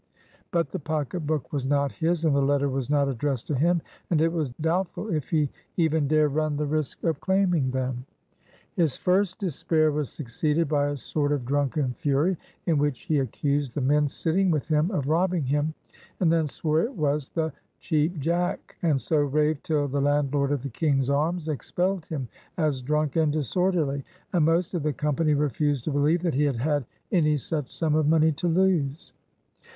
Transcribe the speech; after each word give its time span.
But 0.49 0.71
the 0.71 0.79
pocket 0.79 1.27
book 1.27 1.53
was 1.53 1.63
not 1.63 1.91
his, 1.91 2.25
and 2.25 2.35
the 2.35 2.41
letter 2.41 2.67
was 2.67 2.89
not 2.89 3.07
addressed 3.07 3.45
to 3.45 3.55
him; 3.55 3.83
and 4.09 4.19
it 4.19 4.33
was 4.33 4.49
doubtful 4.59 5.13
if 5.13 5.29
he 5.29 5.47
even 5.77 6.07
dare 6.07 6.27
run 6.27 6.57
the 6.57 6.65
risk 6.65 7.03
of 7.03 7.21
claiming 7.21 7.69
them. 7.69 8.07
His 8.75 8.97
first 8.97 9.37
despair 9.37 9.91
was 9.91 10.09
succeeded 10.09 10.67
by 10.67 10.87
a 10.87 10.97
sort 10.97 11.31
of 11.31 11.45
drunken 11.45 11.93
fury, 11.93 12.35
in 12.65 12.79
which 12.79 13.01
he 13.03 13.19
accused 13.19 13.75
the 13.75 13.81
men 13.81 14.07
sitting 14.07 14.49
with 14.49 14.67
him 14.67 14.89
of 14.89 15.07
robbing 15.07 15.43
him, 15.43 15.75
and 16.19 16.33
then 16.33 16.47
swore 16.47 16.81
it 16.81 16.95
was 16.97 17.29
the 17.29 17.53
Cheap 17.79 18.17
Jack, 18.17 18.77
and 18.81 18.99
so 18.99 19.17
raved 19.19 19.63
till 19.65 19.87
the 19.87 20.01
landlord 20.01 20.51
of 20.51 20.63
the 20.63 20.69
King's 20.69 21.11
Arms 21.11 21.47
expelled 21.47 22.07
him 22.07 22.27
as 22.57 22.81
"drunk 22.81 23.17
and 23.17 23.31
disorderly," 23.31 24.03
and 24.33 24.45
most 24.45 24.73
of 24.73 24.81
the 24.81 24.93
company 24.93 25.35
refused 25.35 25.83
to 25.83 25.91
believe 25.91 26.23
that 26.23 26.33
he 26.33 26.45
had 26.45 26.55
had 26.57 26.85
any 27.11 27.37
such 27.37 27.69
sum 27.71 27.93
of 27.93 28.07
money 28.07 28.31
to 28.31 28.47
lose. 28.47 29.13